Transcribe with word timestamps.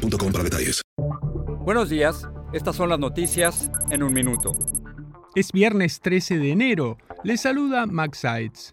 para 0.00 0.44
detalles. 0.44 0.82
Buenos 1.64 1.90
días, 1.90 2.28
estas 2.52 2.76
son 2.76 2.88
las 2.88 2.98
noticias 2.98 3.70
en 3.90 4.02
un 4.02 4.12
minuto. 4.12 4.52
Es 5.34 5.52
viernes 5.52 6.00
13 6.00 6.38
de 6.38 6.50
enero. 6.50 6.98
Les 7.22 7.40
saluda 7.40 7.86
Max 7.86 8.18
Sides. 8.18 8.72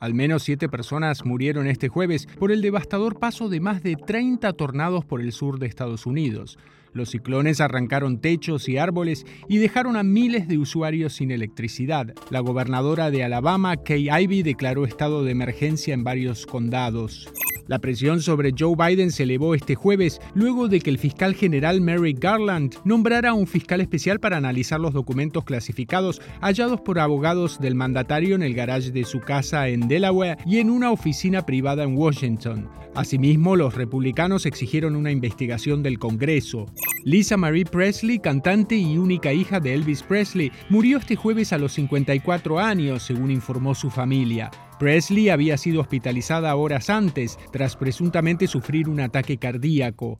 Al 0.00 0.14
menos 0.14 0.42
siete 0.42 0.68
personas 0.68 1.24
murieron 1.24 1.66
este 1.66 1.88
jueves 1.88 2.26
por 2.38 2.52
el 2.52 2.60
devastador 2.60 3.18
paso 3.18 3.48
de 3.48 3.60
más 3.60 3.82
de 3.82 3.96
30 3.96 4.52
tornados 4.54 5.04
por 5.04 5.20
el 5.20 5.32
sur 5.32 5.58
de 5.58 5.66
Estados 5.66 6.06
Unidos. 6.06 6.58
Los 6.96 7.10
ciclones 7.10 7.60
arrancaron 7.60 8.22
techos 8.22 8.70
y 8.70 8.78
árboles 8.78 9.26
y 9.50 9.58
dejaron 9.58 9.96
a 9.96 10.02
miles 10.02 10.48
de 10.48 10.56
usuarios 10.56 11.12
sin 11.12 11.30
electricidad. 11.30 12.14
La 12.30 12.40
gobernadora 12.40 13.10
de 13.10 13.22
Alabama, 13.22 13.76
Kay 13.76 14.08
Ivey, 14.08 14.42
declaró 14.42 14.86
estado 14.86 15.22
de 15.22 15.30
emergencia 15.30 15.92
en 15.92 16.04
varios 16.04 16.46
condados. 16.46 17.28
La 17.68 17.80
presión 17.80 18.22
sobre 18.22 18.54
Joe 18.56 18.76
Biden 18.76 19.10
se 19.10 19.24
elevó 19.24 19.54
este 19.54 19.74
jueves 19.74 20.20
luego 20.34 20.68
de 20.68 20.80
que 20.80 20.88
el 20.88 20.98
fiscal 20.98 21.34
general 21.34 21.80
Merrick 21.80 22.18
Garland 22.18 22.76
nombrara 22.84 23.30
a 23.30 23.34
un 23.34 23.46
fiscal 23.46 23.80
especial 23.80 24.20
para 24.20 24.36
analizar 24.36 24.80
los 24.80 24.94
documentos 24.94 25.44
clasificados 25.44 26.22
hallados 26.40 26.80
por 26.80 26.98
abogados 26.98 27.58
del 27.60 27.74
mandatario 27.74 28.36
en 28.36 28.42
el 28.42 28.54
garage 28.54 28.92
de 28.92 29.04
su 29.04 29.20
casa 29.20 29.68
en 29.68 29.88
Delaware 29.88 30.38
y 30.46 30.58
en 30.58 30.70
una 30.70 30.92
oficina 30.92 31.44
privada 31.44 31.82
en 31.82 31.96
Washington. 31.96 32.70
Asimismo, 32.94 33.56
los 33.56 33.74
republicanos 33.74 34.46
exigieron 34.46 34.96
una 34.96 35.10
investigación 35.10 35.82
del 35.82 35.98
Congreso. 35.98 36.66
Lisa 37.04 37.36
Marie 37.36 37.64
Presley, 37.64 38.18
cantante 38.18 38.74
y 38.74 38.98
única 38.98 39.32
hija 39.32 39.60
de 39.60 39.74
Elvis 39.74 40.02
Presley, 40.02 40.50
murió 40.68 40.98
este 40.98 41.14
jueves 41.14 41.52
a 41.52 41.58
los 41.58 41.72
54 41.72 42.58
años, 42.58 43.02
según 43.02 43.30
informó 43.30 43.74
su 43.74 43.90
familia. 43.90 44.50
Presley 44.78 45.28
había 45.28 45.56
sido 45.56 45.80
hospitalizada 45.80 46.54
horas 46.56 46.90
antes, 46.90 47.38
tras 47.52 47.76
presuntamente 47.76 48.46
sufrir 48.46 48.88
un 48.88 49.00
ataque 49.00 49.38
cardíaco. 49.38 50.18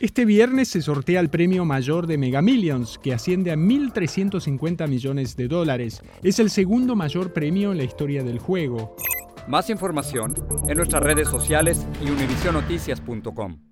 Este 0.00 0.24
viernes 0.24 0.68
se 0.68 0.82
sortea 0.82 1.20
el 1.20 1.28
premio 1.28 1.64
mayor 1.64 2.06
de 2.06 2.18
Mega 2.18 2.42
Millions, 2.42 2.98
que 2.98 3.14
asciende 3.14 3.52
a 3.52 3.56
1.350 3.56 4.88
millones 4.88 5.36
de 5.36 5.48
dólares. 5.48 6.02
Es 6.22 6.38
el 6.38 6.50
segundo 6.50 6.96
mayor 6.96 7.32
premio 7.32 7.72
en 7.72 7.78
la 7.78 7.84
historia 7.84 8.24
del 8.24 8.38
juego. 8.38 8.96
Más 9.46 9.70
información 9.70 10.34
en 10.68 10.76
nuestras 10.76 11.02
redes 11.02 11.28
sociales 11.28 11.86
y 12.04 12.10
univisionoticias.com. 12.10 13.71